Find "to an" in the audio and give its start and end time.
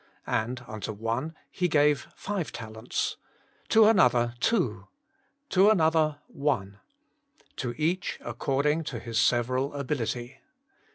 5.49-5.79